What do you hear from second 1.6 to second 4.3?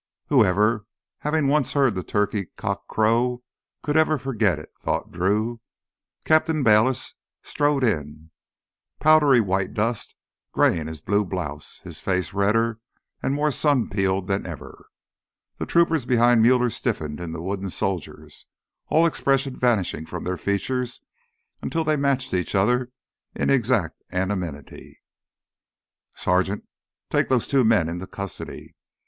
heard that turkey cock crow, could ever